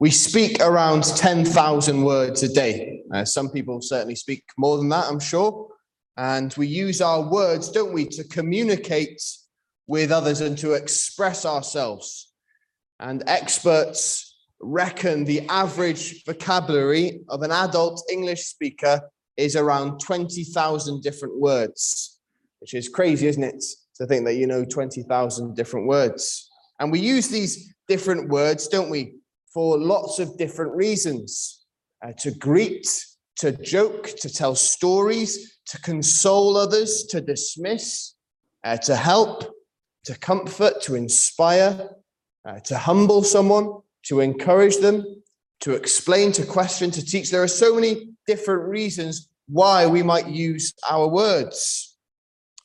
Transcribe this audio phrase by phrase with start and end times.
[0.00, 3.02] We speak around 10,000 words a day.
[3.12, 5.70] Uh, some people certainly speak more than that, I'm sure.
[6.16, 9.20] And we use our words, don't we, to communicate
[9.88, 12.32] with others and to express ourselves.
[13.00, 19.00] And experts reckon the average vocabulary of an adult English speaker
[19.36, 22.20] is around 20,000 different words,
[22.60, 23.64] which is crazy, isn't it?
[23.96, 26.48] To think that you know 20,000 different words.
[26.78, 29.17] And we use these different words, don't we,
[29.58, 31.66] for lots of different reasons
[32.06, 32.86] uh, to greet,
[33.34, 38.14] to joke, to tell stories, to console others, to dismiss,
[38.62, 39.52] uh, to help,
[40.04, 41.90] to comfort, to inspire,
[42.48, 43.68] uh, to humble someone,
[44.04, 45.04] to encourage them,
[45.58, 47.28] to explain, to question, to teach.
[47.32, 51.96] There are so many different reasons why we might use our words,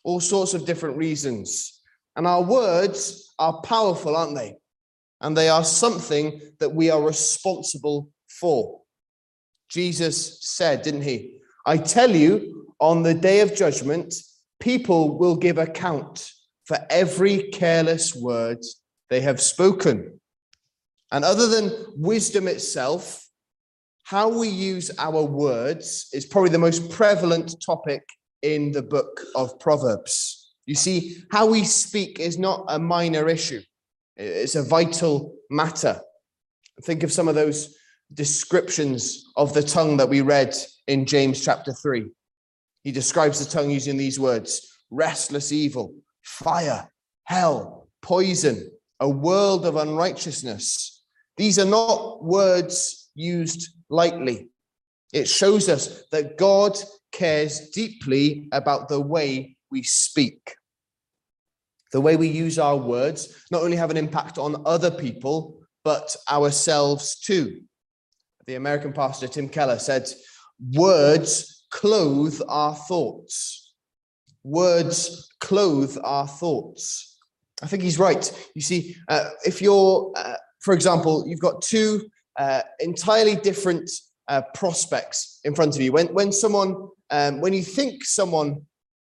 [0.04, 1.82] all sorts of different reasons.
[2.16, 4.58] And our words are powerful, aren't they?
[5.24, 8.82] And they are something that we are responsible for.
[9.70, 11.40] Jesus said, didn't he?
[11.66, 14.14] I tell you, on the day of judgment,
[14.60, 16.30] people will give account
[16.66, 18.60] for every careless word
[19.10, 20.20] they have spoken.
[21.12, 23.26] And other than wisdom itself,
[24.04, 28.04] how we use our words is probably the most prevalent topic
[28.42, 30.54] in the book of Proverbs.
[30.66, 33.62] You see, how we speak is not a minor issue.
[34.16, 36.02] It's a vital matter.
[36.84, 37.76] Think of some of those
[38.14, 40.56] descriptions of the tongue that we read
[40.88, 42.10] in James chapter 3.
[42.84, 46.88] He describes the tongue using these words restless evil, fire,
[47.24, 48.70] hell, poison,
[49.00, 51.04] a world of unrighteousness.
[51.38, 54.50] These are not words used lightly.
[55.14, 56.78] It shows us that God
[57.12, 60.56] cares deeply about the way we speak.
[61.94, 66.16] The way we use our words not only have an impact on other people, but
[66.30, 67.62] ourselves too.
[68.48, 70.10] The American pastor Tim Keller said,
[70.74, 73.76] Words clothe our thoughts.
[74.44, 77.20] Words clothe our thoughts.
[77.62, 78.50] I think he's right.
[78.56, 82.02] You see, uh, if you're, uh, for example, you've got two
[82.38, 83.90] uh, entirely different
[84.28, 85.92] uh, prospects in front of you.
[85.92, 88.64] When when someone, um, when you think someone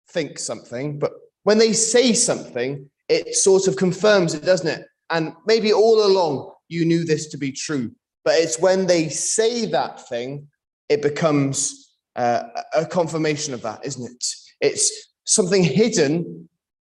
[0.10, 1.12] thinks something, but
[1.48, 4.86] when they say something, it sort of confirms it, doesn't it?
[5.10, 7.94] And maybe all along you knew this to be true,
[8.26, 10.50] but it's when they say that thing,
[10.90, 12.44] it becomes uh,
[12.76, 14.26] a confirmation of that, isn't it?
[14.60, 16.50] It's something hidden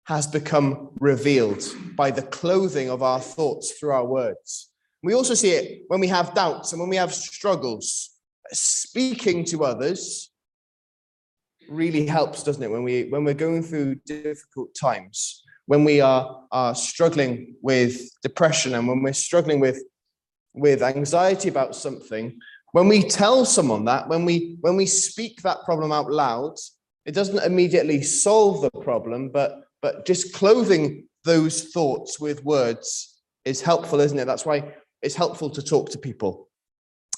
[0.04, 1.64] has become revealed
[1.96, 4.68] by the clothing of our thoughts through our words.
[5.02, 8.10] We also see it when we have doubts and when we have struggles.
[8.52, 10.31] Speaking to others
[11.72, 12.70] really helps, doesn't it?
[12.70, 18.74] When we when we're going through difficult times, when we are are struggling with depression
[18.74, 19.82] and when we're struggling with
[20.54, 22.38] with anxiety about something,
[22.72, 26.56] when we tell someone that, when we when we speak that problem out loud,
[27.06, 33.60] it doesn't immediately solve the problem, but but just clothing those thoughts with words is
[33.60, 34.24] helpful, isn't it?
[34.24, 36.48] That's why it's helpful to talk to people.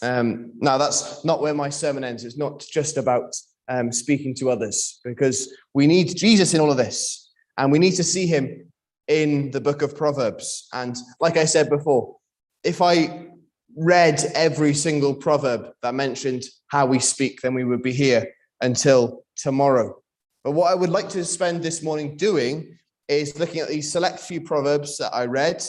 [0.03, 2.25] Um, now, that's not where my sermon ends.
[2.25, 3.34] It's not just about
[3.69, 7.93] um, speaking to others because we need Jesus in all of this and we need
[7.93, 8.71] to see him
[9.09, 10.69] in the book of Proverbs.
[10.73, 12.17] And like I said before,
[12.63, 13.29] if I
[13.77, 18.27] read every single proverb that mentioned how we speak, then we would be here
[18.61, 19.97] until tomorrow.
[20.43, 24.21] But what I would like to spend this morning doing is looking at these select
[24.21, 25.63] few proverbs that I read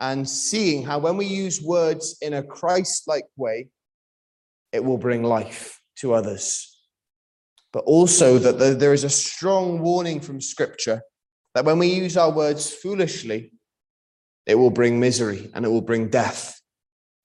[0.00, 3.68] and seeing how when we use words in a Christ like way,
[4.72, 6.75] it will bring life to others
[7.72, 11.02] but also that there is a strong warning from Scripture
[11.54, 13.52] that when we use our words foolishly,
[14.46, 16.60] it will bring misery and it will bring death.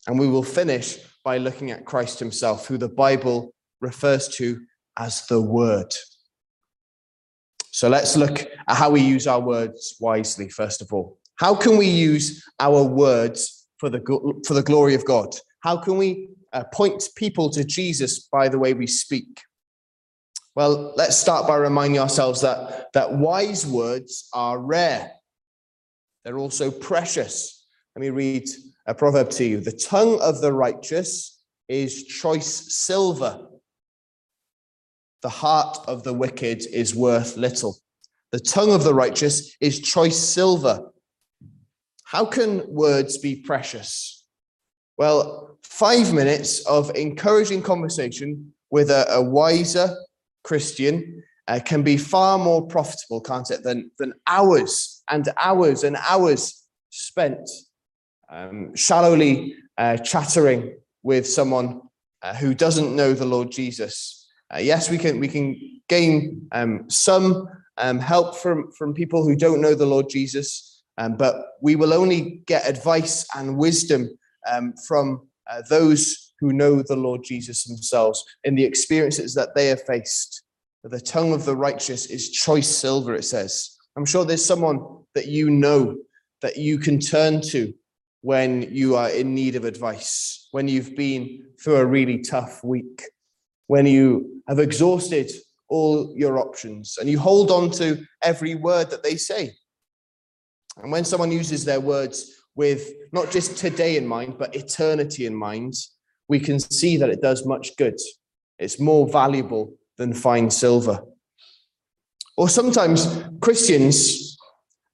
[0.07, 4.61] And we will finish by looking at Christ Himself, who the Bible refers to
[4.97, 5.93] as the Word.
[7.71, 11.19] So let's look at how we use our words wisely, first of all.
[11.35, 13.99] How can we use our words for the,
[14.45, 15.35] for the glory of God?
[15.61, 19.41] How can we uh, point people to Jesus by the way we speak?
[20.55, 25.11] Well, let's start by reminding ourselves that, that wise words are rare.
[26.23, 27.65] They're also precious.
[27.95, 28.49] Let me read
[28.85, 29.61] a proverb to you.
[29.61, 33.47] The tongue of the righteous is choice silver.
[35.21, 37.77] The heart of the wicked is worth little.
[38.31, 40.91] The tongue of the righteous is choice silver.
[42.03, 44.25] How can words be precious?
[44.97, 49.95] Well, five minutes of encouraging conversation with a, a wiser,
[50.43, 55.97] Christian uh, can be far more profitable, can't it, than, than hours and hours and
[56.09, 57.49] hours spent
[58.29, 61.81] um, shallowly uh, chattering with someone
[62.21, 64.27] uh, who doesn't know the Lord Jesus.
[64.53, 67.47] Uh, yes, we can we can gain um, some
[67.77, 71.93] um, help from from people who don't know the Lord Jesus, um, but we will
[71.93, 74.09] only get advice and wisdom
[74.49, 79.67] um, from uh, those who know the Lord Jesus themselves in the experiences that they
[79.67, 80.43] have faced.
[80.83, 83.77] The tongue of the righteous is choice silver, it says.
[83.95, 84.83] I'm sure there's someone
[85.13, 85.97] that you know
[86.41, 87.73] that you can turn to
[88.21, 93.03] when you are in need of advice, when you've been through a really tough week,
[93.67, 95.31] when you have exhausted
[95.69, 99.51] all your options and you hold on to every word that they say.
[100.77, 105.35] And when someone uses their words with not just today in mind, but eternity in
[105.35, 105.73] mind,
[106.31, 107.97] we can see that it does much good.
[108.57, 111.03] It's more valuable than fine silver.
[112.37, 114.37] Or sometimes Christians,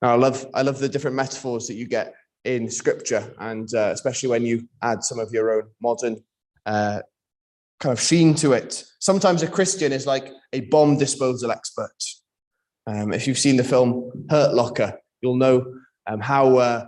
[0.01, 4.29] I love I love the different metaphors that you get in scripture, and uh, especially
[4.29, 6.15] when you add some of your own modern
[6.65, 7.01] uh,
[7.79, 8.83] kind of sheen to it.
[8.99, 11.99] Sometimes a Christian is like a bomb disposal expert.
[12.87, 15.55] Um, if you've seen the film Hurt Locker, you'll know
[16.07, 16.87] um, how uh,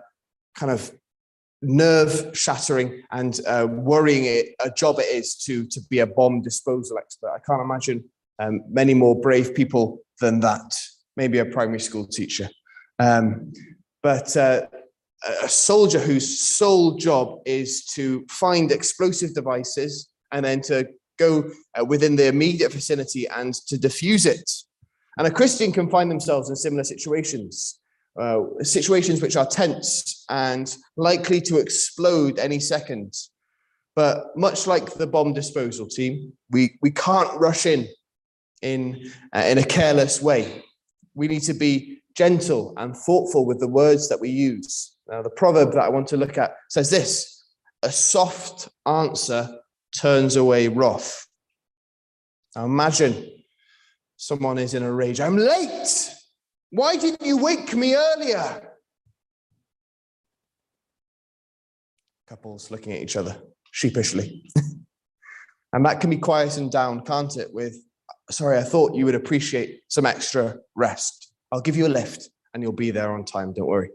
[0.56, 0.92] kind of
[1.62, 6.42] nerve shattering and uh, worrying it, a job it is to, to be a bomb
[6.42, 7.32] disposal expert.
[7.32, 8.04] I can't imagine
[8.40, 10.76] um, many more brave people than that,
[11.18, 12.50] maybe a primary school teacher.
[13.00, 13.54] Um,
[14.02, 14.68] but uh,
[15.44, 21.84] a soldier whose sole job is to find explosive devices and then to go uh,
[21.84, 24.50] within the immediate vicinity and to defuse it.
[25.18, 27.79] And a Christian can find themselves in similar situations,
[28.20, 33.14] uh, situations which are tense and likely to explode any second.
[33.96, 37.88] But much like the bomb disposal team, we, we can't rush in
[38.62, 40.64] in, uh, in a careless way.
[41.14, 44.96] We need to be gentle and thoughtful with the words that we use.
[45.08, 47.46] Now, the proverb that I want to look at says this
[47.84, 49.50] a soft answer
[49.96, 51.26] turns away wrath.
[52.56, 53.44] Now, imagine
[54.18, 55.22] someone is in a rage.
[55.22, 56.14] I'm late.
[56.72, 58.74] Why didn't you wake me earlier?
[62.28, 64.52] Couples looking at each other sheepishly.
[65.74, 67.54] and that can be quietened down, can't it?
[67.54, 67.76] With,
[68.30, 71.32] sorry, I thought you would appreciate some extra rest.
[71.52, 73.54] I'll give you a lift and you'll be there on time.
[73.54, 73.90] Don't worry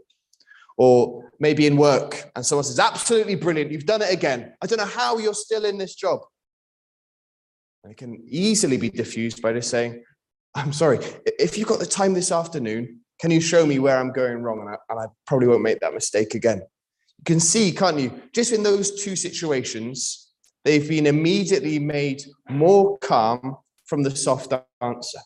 [0.77, 4.53] or maybe in work and someone says, absolutely brilliant, you've done it again.
[4.61, 6.19] I don't know how you're still in this job.
[7.83, 10.03] And it can easily be diffused by just saying,
[10.55, 14.11] I'm sorry, if you've got the time this afternoon, can you show me where I'm
[14.11, 14.61] going wrong?
[14.61, 16.59] And I, and I probably won't make that mistake again.
[16.59, 18.11] You can see, can't you?
[18.33, 20.31] Just in those two situations,
[20.63, 25.19] they've been immediately made more calm from the soft answer.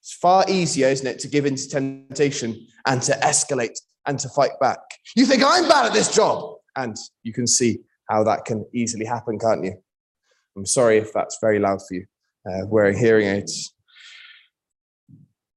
[0.00, 4.28] It's far easier, isn't it, to give in to temptation and to escalate and to
[4.28, 4.78] fight back.
[5.16, 6.56] You think I'm bad at this job.
[6.76, 7.78] And you can see
[8.08, 9.74] how that can easily happen, can't you?
[10.56, 12.06] I'm sorry if that's very loud for you,
[12.48, 13.74] uh, wearing hearing aids.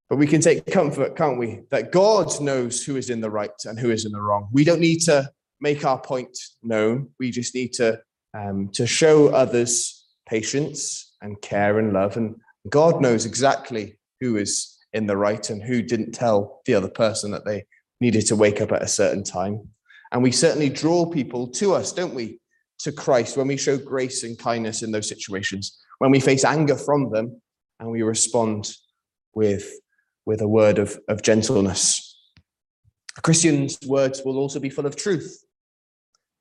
[0.08, 3.50] But we can take comfort, can't we, that God knows who is in the right
[3.64, 4.48] and who is in the wrong.
[4.52, 7.10] We don't need to make our point known.
[7.18, 8.00] We just need to
[8.34, 12.16] um, to show others patience and care and love.
[12.16, 12.36] And
[12.68, 17.30] God knows exactly who is in the right and who didn't tell the other person
[17.32, 17.64] that they
[18.00, 19.68] needed to wake up at a certain time.
[20.12, 22.40] And we certainly draw people to us, don't we,
[22.80, 26.76] to Christ when we show grace and kindness in those situations, when we face anger
[26.76, 27.40] from them
[27.80, 28.72] and we respond
[29.34, 29.70] with,
[30.28, 32.14] with a word of, of gentleness.
[33.16, 35.42] A Christian's words will also be full of truth.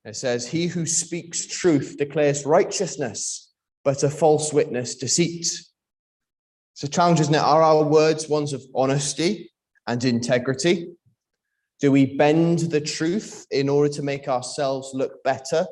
[0.03, 3.53] It says, He who speaks truth declares righteousness,
[3.85, 5.47] but a false witness deceit.
[6.73, 7.37] So, challenge, isn't it?
[7.41, 9.53] Are our words ones of honesty
[9.87, 10.89] and integrity?
[11.79, 15.65] Do we bend the truth in order to make ourselves look better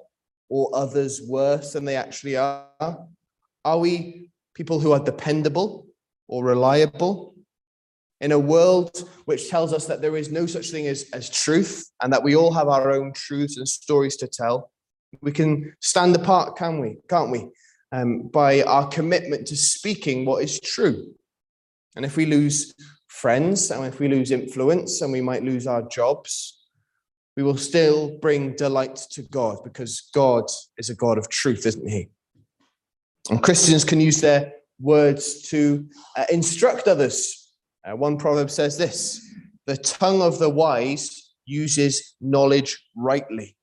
[0.48, 2.70] or others worse than they actually are?
[3.66, 5.88] Are we people who are dependable
[6.30, 7.35] or reliable?
[8.22, 11.92] In a world which tells us that there is no such thing as, as truth
[12.02, 14.72] and that we all have our own truths and stories to tell,
[15.22, 16.98] we can stand apart, can we?
[17.10, 17.50] Can't we?
[17.92, 21.14] Um, by our commitment to speaking what is true.
[21.96, 22.74] And if we lose
[23.08, 26.66] friends, and if we lose influence and we might lose our jobs,
[27.38, 30.46] we will still bring delight to God because God
[30.78, 32.10] is a God of truth, isn't He?
[33.30, 37.45] And Christians can use their words to uh, instruct others.
[37.86, 39.22] Uh, one proverb says this
[39.68, 43.56] the tongue of the wise uses knowledge rightly.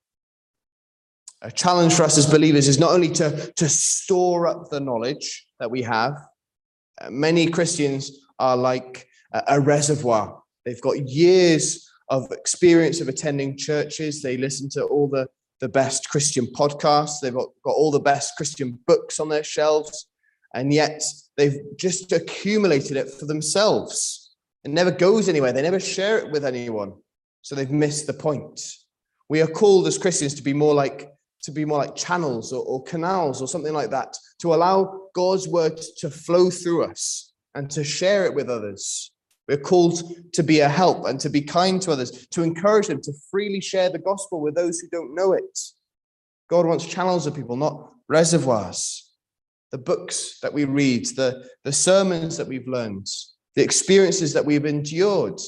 [1.43, 5.47] A challenge for us as believers is not only to, to store up the knowledge
[5.59, 6.14] that we have,
[7.00, 9.09] uh, many Christians are like
[9.49, 10.41] a reservoir.
[10.64, 14.23] They've got years of experience of attending churches.
[14.23, 15.26] They listen to all the
[15.62, 20.09] the best Christian podcasts, they've got, got all the best Christian books on their shelves,
[20.54, 21.02] and yet
[21.37, 24.35] they've just accumulated it for themselves.
[24.64, 26.94] It never goes anywhere, they never share it with anyone.
[27.42, 28.61] So they've missed the point.
[29.28, 31.09] We are called as Christians to be more like
[31.42, 35.49] to be more like channels or, or canals or something like that, to allow God's
[35.49, 39.11] word to flow through us and to share it with others.
[39.49, 40.02] We're called
[40.35, 43.61] to be a help and to be kind to others, to encourage them to freely
[43.61, 45.59] share the gospel with those who don't know it.
[46.49, 49.01] God wants channels of people, not reservoirs.
[49.73, 53.07] The books that we read, the, the sermons that we've learned,
[53.57, 55.41] the experiences that we've endured,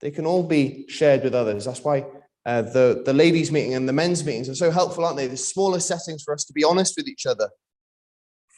[0.00, 1.64] they can all be shared with others.
[1.64, 2.04] That's why
[2.46, 5.26] uh, the, the ladies' meeting and the men's meetings are so helpful, aren't they?
[5.26, 7.48] The smaller settings for us to be honest with each other,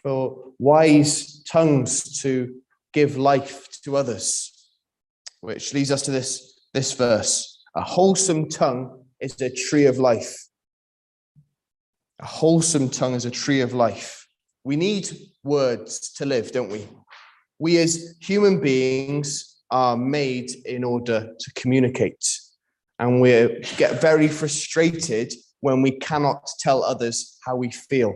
[0.03, 2.55] for wise tongues to
[2.93, 4.51] give life to others.
[5.41, 10.37] Which leads us to this, this verse A wholesome tongue is a tree of life.
[12.21, 14.22] A wholesome tongue is a tree of life.
[14.65, 15.09] We need
[15.43, 16.87] words to live, don't we?
[17.59, 22.25] We as human beings are made in order to communicate
[23.03, 23.31] and we
[23.77, 28.15] get very frustrated when we cannot tell others how we feel.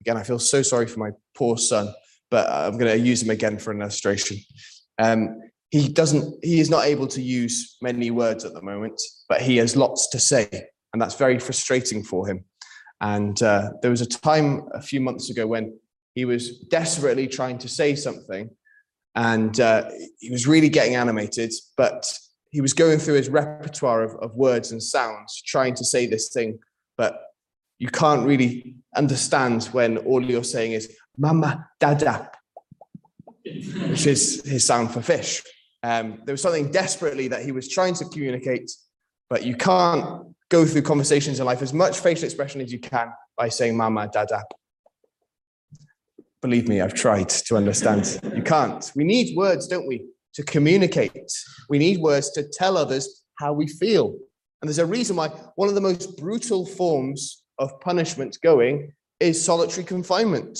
[0.00, 1.94] Again, I feel so sorry for my poor son,
[2.32, 4.38] but I'm going to use him again for an illustration.
[4.98, 9.40] Um, he doesn't, he is not able to use many words at the moment, but
[9.40, 10.48] he has lots to say,
[10.92, 12.44] and that's very frustrating for him.
[13.00, 15.78] And uh, there was a time a few months ago when
[16.14, 18.50] he was desperately trying to say something,
[19.14, 22.10] and uh, he was really getting animated, but
[22.50, 26.30] he was going through his repertoire of, of words and sounds, trying to say this
[26.32, 26.58] thing,
[26.96, 27.20] but
[27.78, 32.30] you can't really understand when all you're saying is mama, dada,
[33.44, 35.42] which is his sound for fish.
[35.82, 38.70] Um, there was something desperately that he was trying to communicate,
[39.28, 43.12] but you can't go through conversations in life as much facial expression as you can
[43.36, 44.44] by saying mama, dada.
[46.44, 48.20] Believe me, I've tried to understand.
[48.36, 48.92] You can't.
[48.94, 50.06] We need words, don't we?
[50.34, 51.32] to communicate.
[51.68, 54.16] We need words to tell others how we feel.
[54.60, 59.42] And there's a reason why one of the most brutal forms of punishment going is
[59.42, 60.58] solitary confinement.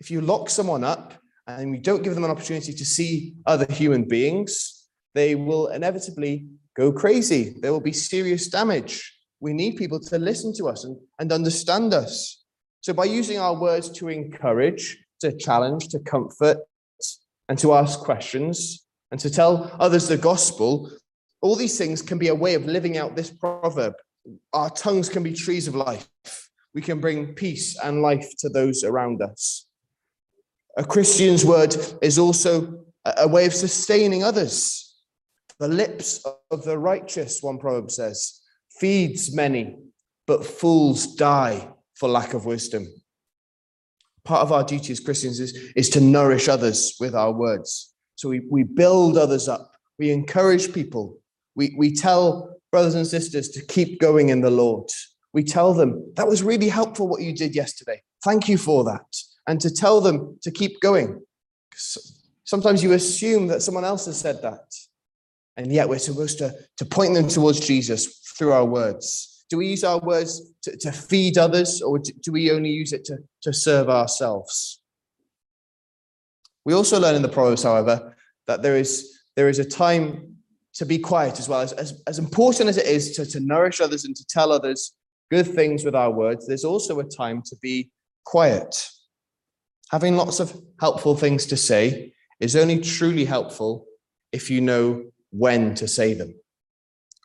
[0.00, 1.14] If you lock someone up
[1.46, 6.46] and you don't give them an opportunity to see other human beings, they will inevitably
[6.76, 7.56] go crazy.
[7.60, 9.12] There will be serious damage.
[9.40, 12.43] We need people to listen to us and, and understand us.
[12.84, 16.58] So, by using our words to encourage, to challenge, to comfort,
[17.48, 20.90] and to ask questions and to tell others the gospel,
[21.40, 23.94] all these things can be a way of living out this proverb.
[24.52, 26.06] Our tongues can be trees of life.
[26.74, 29.66] We can bring peace and life to those around us.
[30.76, 32.84] A Christian's word is also
[33.16, 34.94] a way of sustaining others.
[35.58, 38.42] The lips of the righteous, one proverb says,
[38.78, 39.78] feeds many,
[40.26, 42.86] but fools die for lack of wisdom
[44.24, 47.94] part of our duty as Christians is, is to nourish others with our words.
[48.16, 51.18] So we, we build others up, we encourage people,
[51.54, 54.88] we, we tell brothers and sisters to keep going in the Lord.
[55.32, 58.02] We tell them, that was really helpful what you did yesterday.
[58.24, 59.06] Thank you for that.
[59.46, 61.22] And to tell them to keep going.
[62.44, 64.74] Sometimes you assume that someone else has said that.
[65.56, 69.33] And yet we're supposed to, to point them towards Jesus through our words.
[69.50, 73.04] Do we use our words to, to feed others, or do we only use it
[73.06, 74.80] to, to serve ourselves?
[76.64, 80.36] We also learn in the Proverbs, however, that there is, there is a time
[80.74, 81.60] to be quiet as well.
[81.60, 84.92] As, as, as important as it is to, to nourish others and to tell others
[85.30, 87.90] good things with our words, there's also a time to be
[88.24, 88.88] quiet.
[89.90, 93.86] Having lots of helpful things to say is only truly helpful
[94.32, 96.34] if you know when to say them.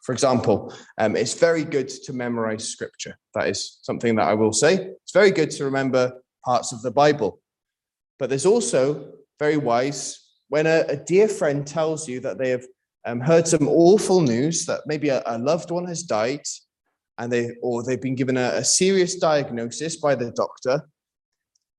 [0.03, 3.18] For example, um, it's very good to memorize scripture.
[3.36, 4.75] That is something that I will say.
[5.03, 7.39] It's very good to remember parts of the Bible.
[8.18, 12.65] But there's also very wise when a, a dear friend tells you that they have
[13.06, 16.41] um, heard some awful news that maybe a, a, loved one has died
[17.18, 20.82] and they or they've been given a, a serious diagnosis by the doctor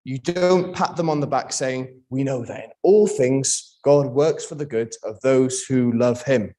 [0.04, 4.06] you don't pat them on the back saying we know that in all things god
[4.06, 6.54] works for the good of those who love him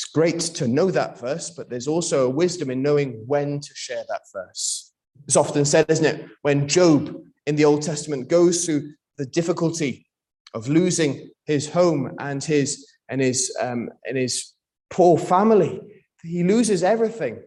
[0.00, 3.74] it's great to know that verse, but there's also a wisdom in knowing when to
[3.74, 4.94] share that verse.
[5.26, 10.06] It's often said, isn't it, when Job in the Old Testament goes through the difficulty
[10.54, 14.54] of losing his home and his and his um, and his
[14.88, 15.82] poor family,
[16.22, 17.42] he loses everything.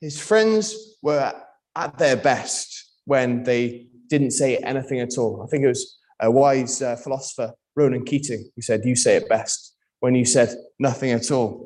[0.00, 1.34] His friends were
[1.76, 5.42] at their best when they didn't say anything at all.
[5.42, 9.28] I think it was a wise uh, philosopher, Ronan Keating, who said, "You say it
[9.28, 9.74] best."
[10.04, 11.63] when you said nothing at all.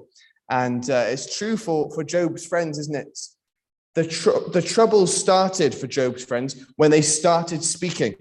[0.50, 3.18] And uh, it's true for, for Job's friends, isn't it?
[3.94, 8.14] The, tr- the troubles started for Job's friends when they started speaking.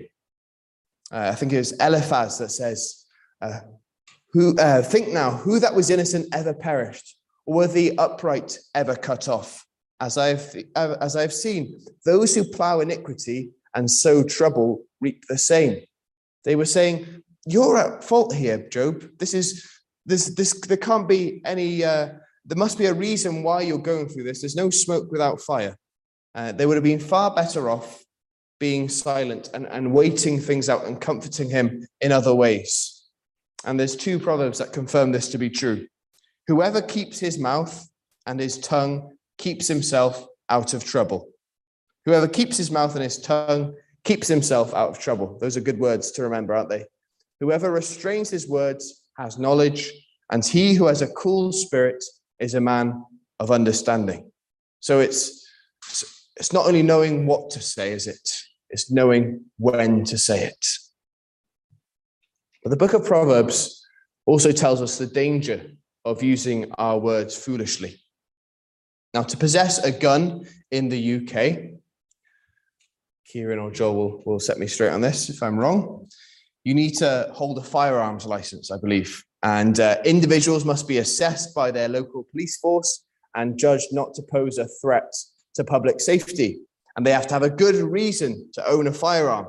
[1.12, 3.05] Uh, I think it was Eliphaz that says,
[3.41, 3.60] uh,
[4.34, 7.15] "Who uh, think now who that was innocent ever perished,
[7.46, 9.65] or were the upright ever cut off?
[10.01, 15.81] As I've as I've seen, those who plough iniquity and sow trouble reap the same."
[16.43, 19.07] They were saying, "You're at fault here, Job.
[19.17, 19.65] This is
[20.07, 21.83] this this there can't be any.
[21.83, 22.09] Uh,
[22.45, 24.41] there must be a reason why you're going through this.
[24.41, 25.77] There's no smoke without fire."
[26.33, 28.03] Uh, they would have been far better off
[28.59, 33.05] being silent and, and waiting things out and comforting him in other ways.
[33.65, 35.87] And there's two proverbs that confirm this to be true.
[36.47, 37.87] Whoever keeps his mouth
[38.25, 41.29] and his tongue keeps himself out of trouble.
[42.05, 45.37] Whoever keeps his mouth and his tongue keeps himself out of trouble.
[45.39, 46.85] Those are good words to remember, aren't they?
[47.39, 49.91] Whoever restrains his words has knowledge,
[50.31, 52.03] and he who has a cool spirit
[52.39, 53.03] is a man
[53.39, 54.31] of understanding.
[54.79, 55.45] So it's
[56.38, 58.29] it's not only knowing what to say, is it?
[58.69, 60.65] It's knowing when to say it.
[62.63, 63.83] But the book of Proverbs
[64.25, 65.71] also tells us the danger
[66.05, 68.00] of using our words foolishly.
[69.13, 71.79] Now, to possess a gun in the UK,
[73.25, 76.07] Kieran or Joel will, will set me straight on this if I'm wrong.
[76.67, 79.24] You need to hold a firearms license, I believe.
[79.41, 83.05] And uh, individuals must be assessed by their local police force
[83.36, 85.09] and judged not to pose a threat
[85.55, 86.59] to public safety
[86.97, 89.47] and they have to have a good reason to own a firearm.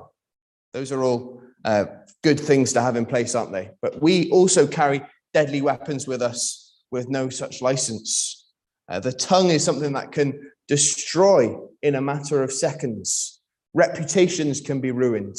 [0.72, 1.86] Those are all uh,
[2.22, 3.70] good things to have in place, aren't they?
[3.82, 5.02] But we also carry
[5.34, 8.52] deadly weapons with us with no such license.
[8.88, 13.40] Uh, the tongue is something that can destroy in a matter of seconds.
[13.74, 15.36] Reputations can be ruined,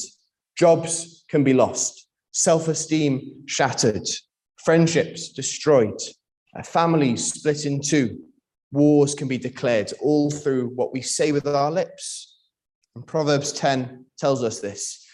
[0.60, 4.06] jobs can be lost, self esteem shattered,
[4.58, 6.00] friendships destroyed,
[6.66, 8.20] families split in two,
[8.72, 12.38] wars can be declared all through what we say with our lips.
[12.96, 15.06] And Proverbs 10 tells us this.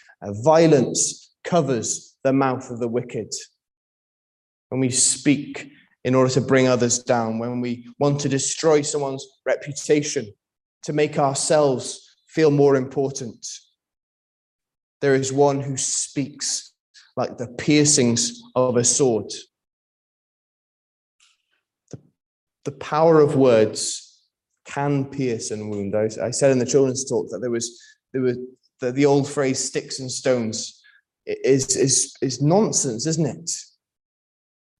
[0.43, 3.31] Violence covers the mouth of the wicked.
[4.69, 5.69] When we speak
[6.03, 10.33] in order to bring others down, when we want to destroy someone's reputation,
[10.83, 13.45] to make ourselves feel more important,
[15.01, 16.73] there is one who speaks
[17.15, 19.31] like the piercings of a sword.
[21.91, 21.99] the
[22.65, 24.01] the power of words
[24.65, 25.95] can pierce and wound.
[25.95, 27.79] I, I said in the children's talk that there was
[28.11, 28.35] there were
[28.81, 30.81] the, the old phrase "sticks and stones"
[31.25, 33.51] is is is nonsense, isn't it?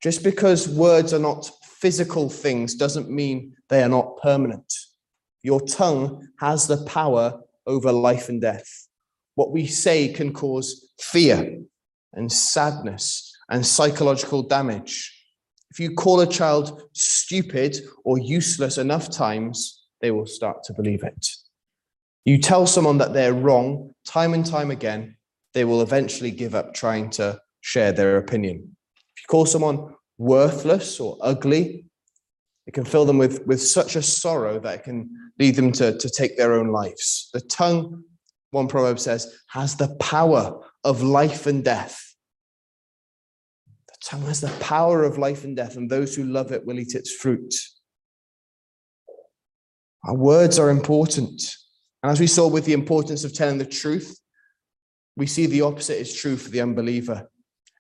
[0.02, 4.72] Just because words are not physical things doesn't mean they are not permanent.
[5.44, 8.85] Your tongue has the power over life and death.
[9.36, 11.62] What we say can cause fear
[12.14, 15.12] and sadness and psychological damage.
[15.72, 21.04] If you call a child stupid or useless enough times, they will start to believe
[21.04, 21.28] it.
[22.24, 25.18] You tell someone that they're wrong time and time again,
[25.54, 28.76] they will eventually give up trying to share their opinion.
[29.16, 31.86] If you call someone worthless or ugly,
[32.68, 35.98] it can fill them with, with such a sorrow that it can lead them to,
[35.98, 37.30] to take their own lives.
[37.34, 38.04] The tongue,
[38.52, 42.16] one proverb says, has the power of life and death.
[43.88, 46.80] The tongue has the power of life and death, and those who love it will
[46.80, 47.54] eat its fruit.
[50.04, 51.42] Our words are important.
[52.04, 54.20] And as we saw with the importance of telling the truth,
[55.18, 57.30] we see the opposite is true for the unbeliever.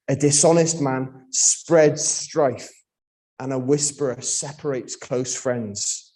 [0.07, 2.69] A dishonest man spreads strife,
[3.39, 6.13] and a whisperer separates close friends.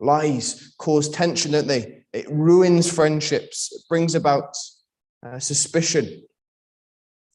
[0.00, 1.99] Lies cause tension, don't they?
[2.12, 4.56] It ruins friendships, it brings about
[5.24, 6.22] uh, suspicion.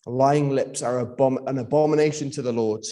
[0.06, 2.84] Lying lips are an abomination to the Lord,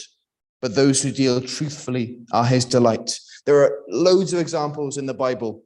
[0.62, 3.20] but those who deal truthfully are his delight.
[3.46, 5.64] There are loads of examples in the Bible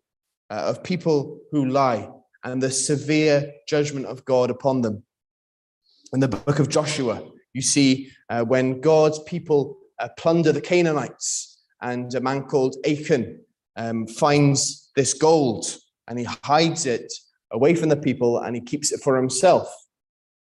[0.50, 2.10] uh, of people who lie
[2.44, 5.04] and the severe judgment of God upon them.
[6.14, 7.22] In the book of Joshua,
[7.54, 13.40] you see uh, when God's people uh, plunder the Canaanites, and a man called Achan
[13.76, 15.66] um, finds this gold
[16.08, 17.12] and he hides it
[17.52, 19.68] away from the people and he keeps it for himself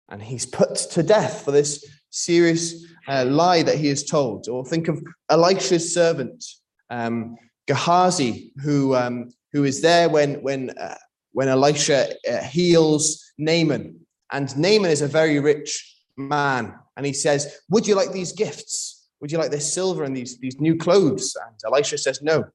[0.09, 4.47] and he's put to death for this serious uh, lie that he has told.
[4.47, 6.43] Or think of Elisha's servant,
[6.89, 7.35] um,
[7.67, 10.97] Gehazi, who um, who is there when when uh,
[11.31, 13.99] when Elisha uh, heals Naaman,
[14.31, 19.07] and Naaman is a very rich man, and he says, "Would you like these gifts?
[19.21, 22.45] Would you like this silver and these these new clothes?" And Elisha says, "No."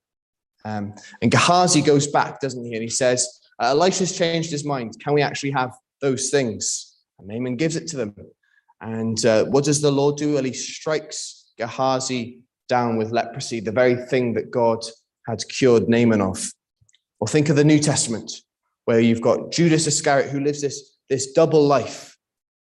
[0.64, 2.74] Um, and Gehazi goes back, doesn't he?
[2.74, 4.98] And he says, uh, "Elisha's changed his mind.
[5.00, 8.14] Can we actually have those things?" And Naaman gives it to them.
[8.80, 10.34] And uh, what does the Lord do?
[10.34, 14.82] Well, he strikes Gehazi down with leprosy, the very thing that God
[15.26, 16.50] had cured Naaman of.
[17.18, 18.32] Or think of the New Testament,
[18.86, 22.16] where you've got Judas Iscariot who lives this, this double life.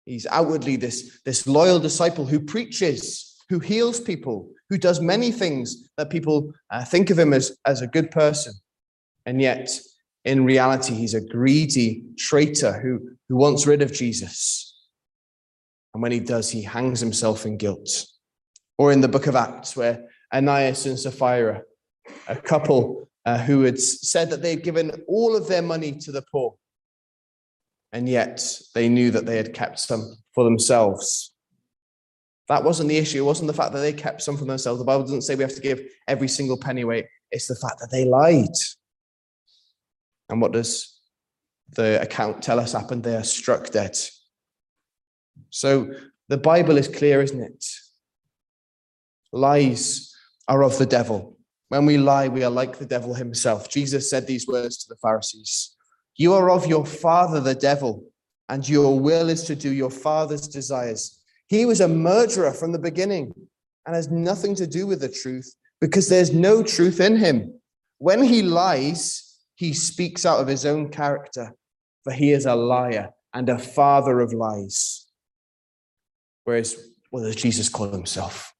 [0.05, 5.87] He's outwardly this, this loyal disciple who preaches, who heals people, who does many things
[5.97, 8.51] that people uh, think of him as, as a good person.
[9.27, 9.69] And yet,
[10.25, 14.75] in reality, he's a greedy traitor who, who wants rid of Jesus.
[15.93, 17.87] And when he does, he hangs himself in guilt.
[18.79, 21.61] Or in the book of Acts, where Ananias and Sapphira,
[22.27, 26.11] a couple uh, who had said that they had given all of their money to
[26.11, 26.55] the poor,
[27.91, 31.32] and yet they knew that they had kept some for themselves.
[32.49, 33.19] That wasn't the issue.
[33.19, 34.79] It wasn't the fact that they kept some for themselves.
[34.79, 37.07] The Bible doesn't say we have to give every single penny away.
[37.31, 38.55] It's the fact that they lied.
[40.29, 40.99] And what does
[41.75, 43.03] the account tell us happened?
[43.03, 43.97] They are struck dead.
[45.49, 45.93] So
[46.27, 47.65] the Bible is clear, isn't it?
[49.31, 50.13] Lies
[50.47, 51.37] are of the devil.
[51.69, 53.69] When we lie, we are like the devil himself.
[53.69, 55.75] Jesus said these words to the Pharisees
[56.15, 58.03] You are of your father, the devil,
[58.49, 61.22] and your will is to do your father's desires.
[61.53, 63.31] He was a murderer from the beginning
[63.85, 67.61] and has nothing to do with the truth because there's no truth in him.
[67.99, 71.53] When he lies, he speaks out of his own character,
[72.03, 75.05] for he is a liar and a father of lies.
[76.43, 76.75] Whereas,
[77.11, 78.51] what does Jesus call himself?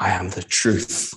[0.00, 1.12] I am the truth.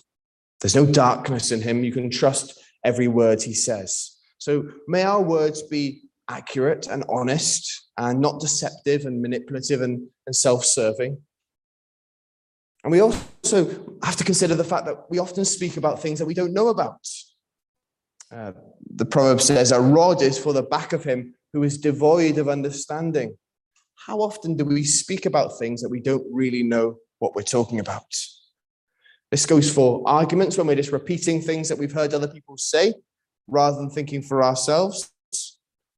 [0.60, 1.86] There's no darkness in him.
[1.86, 4.18] You can trust every word he says.
[4.38, 10.36] So may our words be accurate and honest and not deceptive and manipulative and, and
[10.36, 11.22] self serving.
[12.84, 13.68] And we also
[14.04, 16.68] have to consider the fact that we often speak about things that we don't know
[16.68, 17.08] about.
[18.32, 18.52] Uh,
[18.96, 22.50] the proverb says, A rod is for the back of him who is devoid of
[22.50, 23.38] understanding.
[23.96, 27.80] How often do we speak about things that we don't really know what we're talking
[27.80, 28.04] about?
[29.32, 32.94] This goes for arguments when we're just repeating things that we've heard other people say
[33.48, 35.12] rather than thinking for ourselves,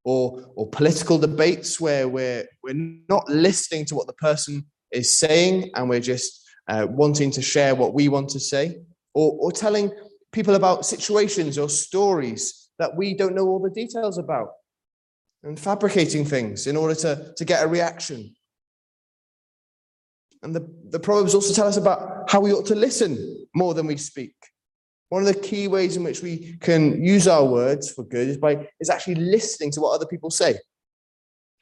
[0.08, 5.70] or, or political debates where we're, we're not listening to what the person is saying
[5.76, 8.78] and we're just uh, wanting to share what we want to say,
[9.13, 9.91] or, or telling
[10.32, 14.48] people about situations or stories that we don't know all the details about,
[15.43, 18.34] and fabricating things in order to, to get a reaction.
[20.41, 23.86] And the, the Proverbs also tell us about how we ought to listen more than
[23.86, 24.36] we speak.
[25.10, 28.38] One of the key ways in which we can use our words for good is
[28.38, 30.58] by is actually listening to what other people say.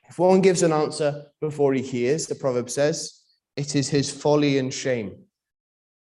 [0.09, 3.21] If one gives an answer before he hears, the proverb says,
[3.55, 5.15] it is his folly and shame.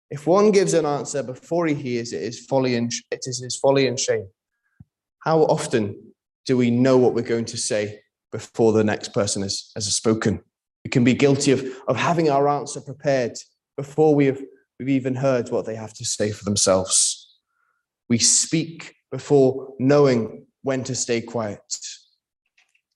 [0.10, 3.58] If one gives an answer before he hears, it is folly and it is his
[3.58, 4.28] folly and shame.
[5.20, 6.14] How often
[6.46, 8.00] do we know what we're going to say
[8.32, 10.42] before the next person has, has spoken?
[10.84, 13.38] We can be guilty of, of having our answer prepared
[13.76, 14.42] before we have,
[14.80, 17.25] we've even heard what they have to say for themselves.
[18.10, 21.62] We speak before knowing when to stay quiet.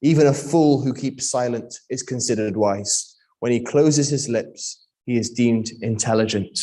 [0.02, 3.16] Even a fool who keeps silent is considered wise.
[3.40, 6.60] When he closes his lips, he is deemed intelligent.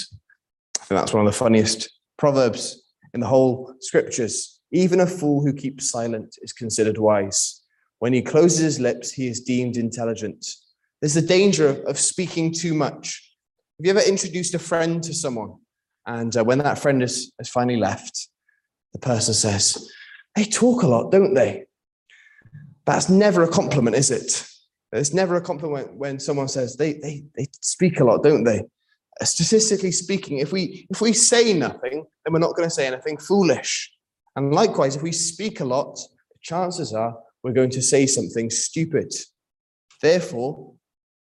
[0.81, 2.83] I think that's one of the funniest proverbs
[3.15, 4.61] in the whole scriptures.
[4.73, 7.63] Even a fool who keeps silent is considered wise.
[7.99, 10.47] When he closes his lips, he is deemed intelligent.
[11.01, 13.23] There's a danger of, of speaking too much.
[13.79, 15.55] Have you ever introduced a friend to someone?
[16.07, 18.29] And uh, when that friend has finally left,
[18.97, 19.91] the person says,
[20.35, 21.65] They talk a lot, don't they?
[22.87, 24.49] That's never a compliment, is it?
[24.93, 28.61] It's never a compliment when someone says they, they, they speak a lot, don't they?
[29.21, 32.87] Uh, statistically speaking, if we if we say nothing, then we're not going to say
[32.87, 33.93] anything foolish.
[34.37, 35.99] And likewise, if we speak a lot,
[36.41, 39.13] chances are we're going to say something stupid.
[40.01, 40.73] Therefore,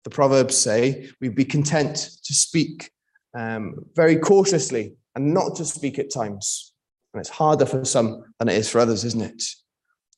[0.04, 2.90] the Proverbs say we'd be content to speak
[3.38, 6.69] um, very cautiously and not to speak at times.
[7.12, 9.42] And it's harder for some than it is for others, isn't it?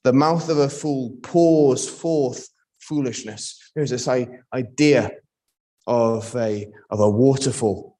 [0.04, 2.48] The mouth of a fool pours forth
[2.80, 3.70] foolishness.
[3.74, 5.10] There's this idea
[5.86, 7.96] of a, of a waterfall.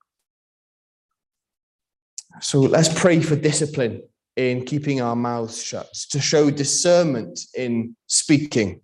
[2.40, 4.02] So let's pray for discipline
[4.36, 8.80] in keeping our mouths shut, to show discernment in speaking.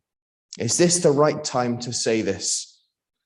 [0.59, 2.83] Is this the right time to say this?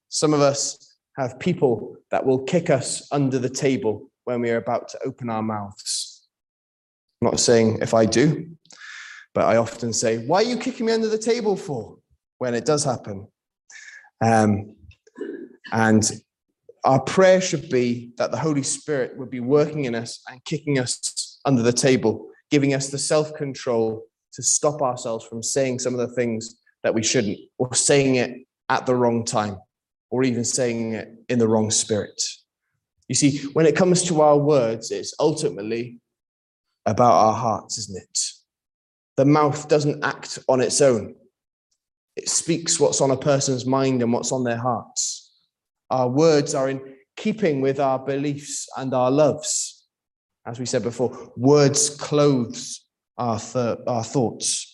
[0.09, 4.57] Some of us have people that will kick us under the table when we are
[4.57, 6.02] about to open our mouths.
[7.23, 8.51] I'm not saying if I do,
[9.33, 11.97] but I often say, Why are you kicking me under the table for?
[12.43, 13.29] when it does happen.
[14.21, 14.75] Um,
[15.71, 16.03] and
[16.85, 20.81] our prayer should be that the Holy Spirit would be working in us and kicking
[20.81, 25.95] us under the table, giving us the self control to stop ourselves from saying some
[25.95, 29.57] of the things that we shouldn't, or saying it at the wrong time
[30.11, 32.21] or even saying it in the wrong spirit.
[33.07, 36.01] You see, when it comes to our words, it's ultimately
[36.87, 38.19] about our hearts, isn't it?
[39.17, 41.15] The mouth doesn't act on its own.
[42.17, 45.33] It speaks what's on a person's mind and what's on their hearts.
[45.91, 46.81] Our words are in
[47.17, 49.87] keeping with our beliefs and our loves.
[50.47, 52.85] As we said before, words clothes
[53.19, 54.69] our, th- our thoughts.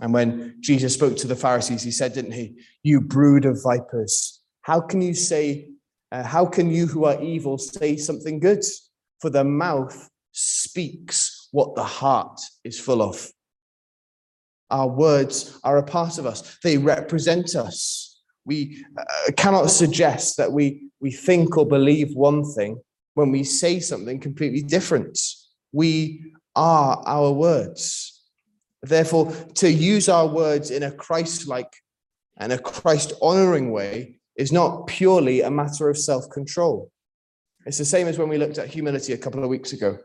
[0.00, 2.56] And when Jesus spoke to the Pharisees, he said, didn't he?
[2.82, 5.70] You brood of vipers, how can you say,
[6.10, 8.62] uh, how can you who are evil say something good?
[9.20, 13.30] For the mouth speaks what the heart is full of.
[14.70, 18.20] Our words are a part of us, they represent us.
[18.44, 22.78] We uh, cannot suggest that we, we think or believe one thing
[23.14, 25.18] when we say something completely different.
[25.72, 28.22] We are our words.
[28.82, 31.72] Therefore, to use our words in a Christ like
[32.36, 36.90] and a Christ honoring way is not purely a matter of self control.
[37.66, 39.96] It's the same as when we looked at humility a couple of weeks ago.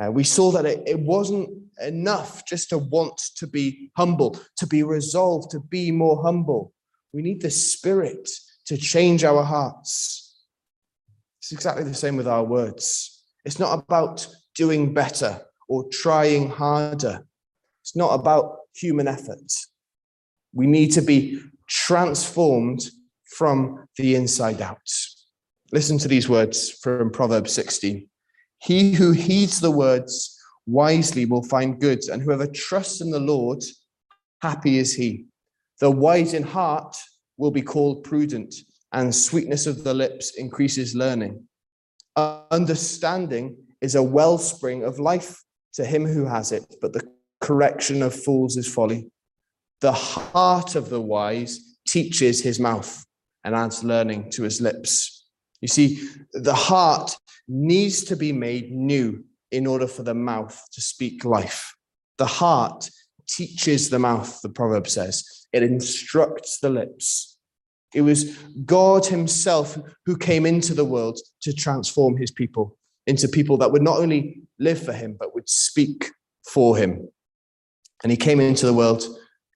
[0.00, 1.48] Uh, we saw that it, it wasn't
[1.82, 6.72] enough just to want to be humble, to be resolved to be more humble.
[7.12, 8.28] We need the Spirit
[8.66, 10.38] to change our hearts.
[11.40, 13.24] It's exactly the same with our words.
[13.44, 17.26] It's not about doing better or trying harder.
[17.82, 19.52] It's not about human effort.
[20.52, 22.82] We need to be transformed
[23.36, 24.78] from the inside out.
[25.72, 28.09] Listen to these words from Proverbs 16.
[28.62, 33.62] He who heeds the words wisely will find good, and whoever trusts in the Lord,
[34.42, 35.26] happy is he.
[35.80, 36.96] The wise in heart
[37.38, 38.54] will be called prudent,
[38.92, 41.46] and sweetness of the lips increases learning.
[42.16, 45.42] Understanding is a wellspring of life
[45.72, 47.08] to him who has it, but the
[47.40, 49.10] correction of fools is folly.
[49.80, 53.04] The heart of the wise teaches his mouth
[53.44, 55.19] and adds learning to his lips.
[55.60, 57.16] You see, the heart
[57.48, 61.74] needs to be made new in order for the mouth to speak life.
[62.18, 62.88] The heart
[63.28, 67.38] teaches the mouth, the proverb says, it instructs the lips.
[67.94, 73.56] It was God Himself who came into the world to transform His people into people
[73.58, 76.10] that would not only live for Him, but would speak
[76.46, 77.08] for Him.
[78.02, 79.04] And He came into the world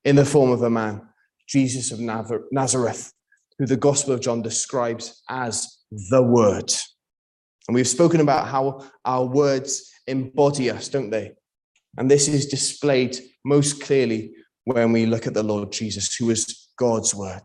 [0.05, 1.03] in the form of a man,
[1.47, 3.13] Jesus of Nazareth,
[3.59, 6.73] who the Gospel of John describes as the Word.
[7.69, 11.33] And we've spoken about how our words embody us, don't they?
[11.97, 14.33] And this is displayed most clearly
[14.65, 17.43] when we look at the Lord Jesus, who was God's word.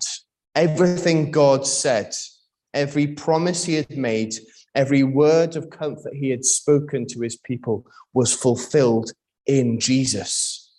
[0.56, 2.14] Everything God said,
[2.74, 4.34] every promise he had made,
[4.76, 9.12] every word of comfort he had spoken to his people was fulfilled
[9.46, 10.72] in Jesus.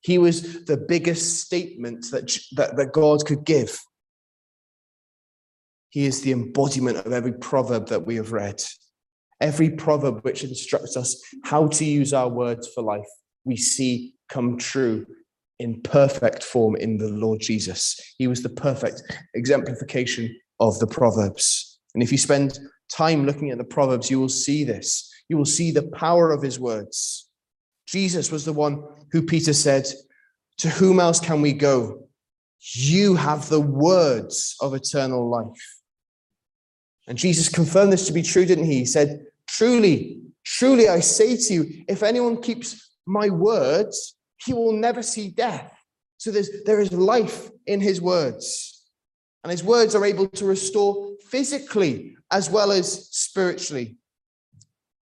[0.00, 3.78] He was the biggest statement that, that, that God could give.
[5.92, 8.62] He is the embodiment of every proverb that we have read.
[9.42, 13.08] Every proverb which instructs us how to use our words for life,
[13.44, 15.06] we see come true
[15.58, 18.00] in perfect form in the Lord Jesus.
[18.16, 19.02] He was the perfect
[19.34, 21.78] exemplification of the Proverbs.
[21.92, 22.58] And if you spend
[22.90, 25.12] time looking at the Proverbs, you will see this.
[25.28, 27.28] You will see the power of his words.
[27.86, 29.86] Jesus was the one who Peter said,
[30.58, 32.08] To whom else can we go?
[32.72, 35.81] You have the words of eternal life.
[37.06, 38.80] And Jesus confirmed this to be true, didn't he?
[38.80, 44.72] He said, Truly, truly, I say to you, if anyone keeps my words, he will
[44.72, 45.72] never see death.
[46.18, 48.82] So there's, there is life in his words.
[49.42, 53.96] And his words are able to restore physically as well as spiritually.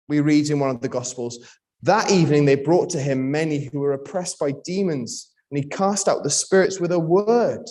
[0.09, 1.39] We read in one of the Gospels
[1.85, 6.09] that evening they brought to him many who were oppressed by demons, and he cast
[6.09, 7.67] out the spirits with a word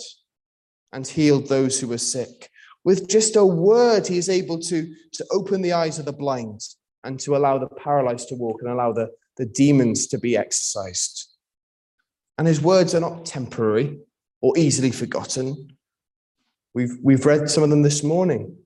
[0.92, 2.48] and healed those who were sick.
[2.84, 6.60] With just a word, he is able to, to open the eyes of the blind
[7.02, 11.30] and to allow the paralyzed to walk and allow the, the demons to be exorcised.
[12.36, 13.98] And his words are not temporary
[14.42, 15.76] or easily forgotten.
[16.74, 18.56] We've, we've read some of them this morning.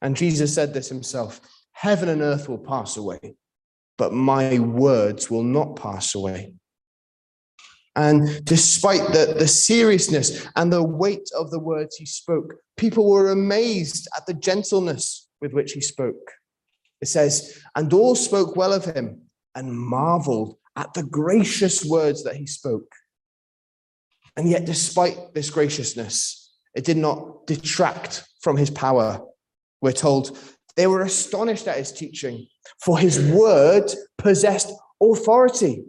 [0.00, 1.40] And Jesus said this himself
[1.72, 3.36] Heaven and earth will pass away,
[3.98, 6.54] but my words will not pass away.
[7.96, 13.30] And despite the, the seriousness and the weight of the words he spoke, people were
[13.30, 16.32] amazed at the gentleness with which he spoke.
[17.00, 19.22] It says, and all spoke well of him
[19.54, 22.92] and marveled at the gracious words that he spoke.
[24.36, 29.20] And yet, despite this graciousness, it did not detract from his power.
[29.80, 30.38] We're told
[30.76, 32.46] they were astonished at his teaching,
[32.82, 34.70] for his word possessed
[35.02, 35.84] authority.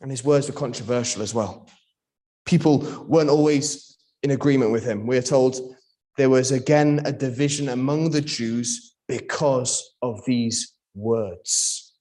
[0.00, 1.68] And his words were controversial as well.
[2.46, 5.06] People weren't always in agreement with him.
[5.06, 5.58] We are told,
[6.16, 11.94] there was again a division among the Jews because of these words.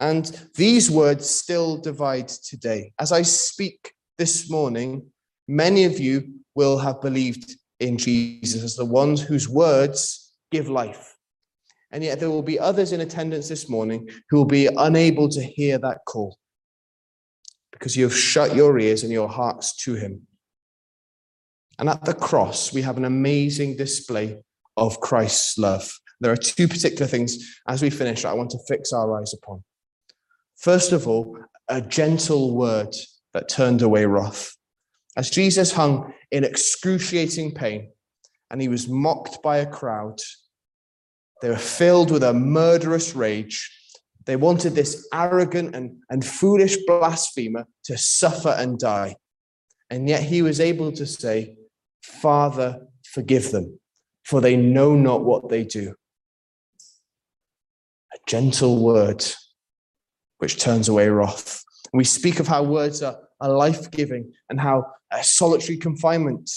[0.00, 0.24] And
[0.56, 2.92] these words still divide today.
[2.98, 5.10] As I speak this morning,
[5.48, 11.14] many of you will have believed in Jesus as the ones whose words give life.
[11.90, 15.42] And yet there will be others in attendance this morning who will be unable to
[15.42, 16.38] hear that call
[17.78, 20.26] because you have shut your ears and your hearts to him.
[21.78, 24.38] And at the cross, we have an amazing display
[24.78, 25.92] of Christ's love.
[26.20, 29.62] There are two particular things as we finish I want to fix our eyes upon.
[30.56, 32.94] First of all, a gentle word
[33.34, 34.56] that turned away wrath.
[35.16, 37.90] As Jesus hung in excruciating pain
[38.50, 40.20] and he was mocked by a crowd,
[41.42, 43.70] they were filled with a murderous rage.
[44.26, 49.16] They wanted this arrogant and, and foolish blasphemer to suffer and die.
[49.88, 51.56] And yet he was able to say,
[52.02, 53.78] Father, forgive them,
[54.24, 55.94] for they know not what they do.
[58.12, 59.24] A gentle word
[60.38, 61.62] which turns away wrath.
[61.92, 66.50] we speak of how words are, are life giving and how a solitary confinement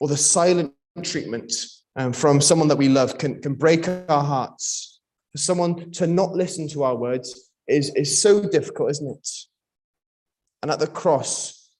[0.00, 1.52] or the silent treatment
[1.96, 4.93] um, from someone that we love can, can break our hearts.
[5.34, 9.28] For someone to not listen to our words is, is so difficult, isn't it?
[10.62, 11.70] And at the cross,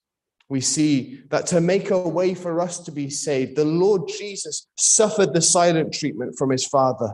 [0.49, 4.67] we see that to make a way for us to be saved, the Lord Jesus
[4.77, 7.13] suffered the silent treatment from his Father.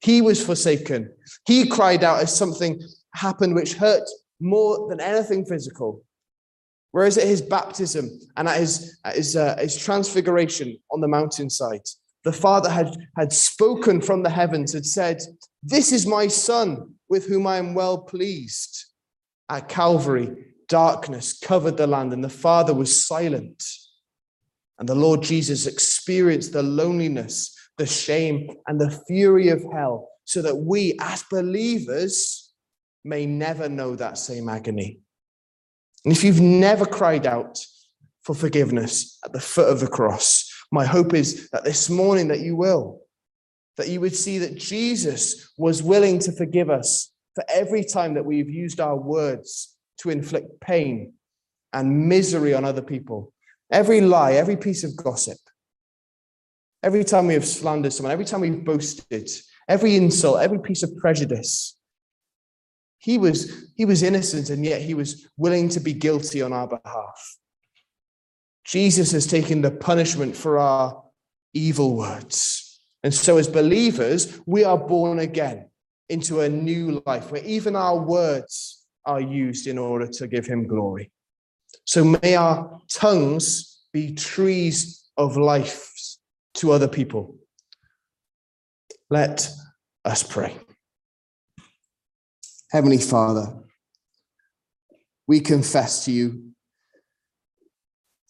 [0.00, 1.10] He was forsaken.
[1.46, 2.80] He cried out as something
[3.14, 4.08] happened which hurt
[4.40, 6.04] more than anything physical.
[6.92, 11.82] Whereas at his baptism and at his, at his, uh, his transfiguration on the mountainside,
[12.24, 15.20] the Father had, had spoken from the heavens, had said,
[15.62, 18.84] This is my Son with whom I am well pleased.
[19.48, 20.30] At Calvary,
[20.68, 23.62] darkness covered the land, and the Father was silent.
[24.78, 30.42] And the Lord Jesus experienced the loneliness, the shame, and the fury of hell, so
[30.42, 32.52] that we, as believers,
[33.04, 35.00] may never know that same agony.
[36.04, 37.58] And if you've never cried out
[38.22, 42.40] for forgiveness at the foot of the cross, my hope is that this morning that
[42.40, 43.00] you will,
[43.76, 48.24] that you would see that Jesus was willing to forgive us for every time that
[48.24, 51.14] we've used our words to inflict pain
[51.72, 53.32] and misery on other people.
[53.70, 55.38] Every lie, every piece of gossip,
[56.82, 59.30] every time we have slandered someone, every time we've boasted,
[59.68, 61.76] every insult, every piece of prejudice.
[62.98, 66.66] He was, he was innocent and yet he was willing to be guilty on our
[66.66, 67.36] behalf.
[68.68, 71.02] Jesus has taken the punishment for our
[71.54, 72.80] evil words.
[73.02, 75.70] And so, as believers, we are born again
[76.10, 80.66] into a new life where even our words are used in order to give him
[80.66, 81.10] glory.
[81.86, 85.90] So, may our tongues be trees of life
[86.54, 87.38] to other people.
[89.08, 89.48] Let
[90.04, 90.58] us pray.
[92.70, 93.62] Heavenly Father,
[95.26, 96.47] we confess to you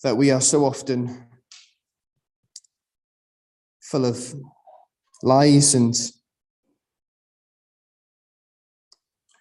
[0.03, 1.27] that we are so often
[3.81, 4.35] full of
[5.23, 5.95] lies and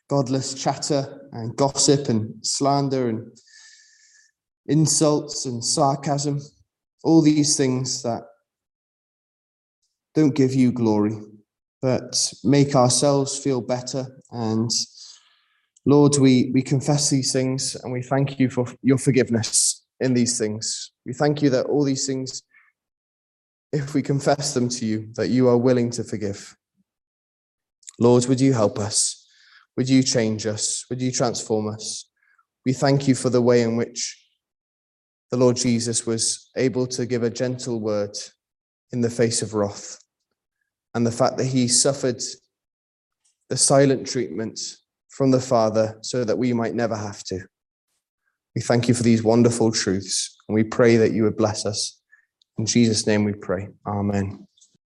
[0.10, 3.38] godless chatter and gossip and slander and
[4.68, 6.42] insults and sarcasm,
[7.04, 8.24] all these things that
[10.16, 11.18] don't give you glory,
[11.82, 14.08] but make ourselves feel better.
[14.32, 14.72] And
[15.86, 20.38] Lord, we, we confess these things and we thank you for your forgiveness in these
[20.38, 20.92] things.
[21.06, 22.44] We thank you that all these things,
[23.72, 26.56] if we confess them to you, that you are willing to forgive.
[28.00, 29.28] Lord, would you help us?
[29.76, 30.86] Would you change us?
[30.90, 32.10] Would you transform us?
[32.66, 34.24] We thank you for the way in which
[35.32, 38.18] the Lord Jesus was able to give a gentle word
[38.92, 40.00] in the face of wrath,
[40.94, 42.22] and the fact that he suffered
[43.50, 44.60] the silent treatment
[45.10, 47.42] from the Father so that we might never have to.
[48.58, 51.96] We thank you for these wonderful truths, and we pray that you would bless us.
[52.58, 53.68] In Jesus' name we pray.
[53.86, 54.47] Amen.